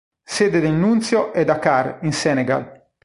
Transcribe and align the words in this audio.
Sede 0.23 0.59
del 0.61 0.73
Nunzio 0.73 1.31
è 1.31 1.45
Dakar 1.45 1.99
in 2.01 2.11
Senegal. 2.11 2.89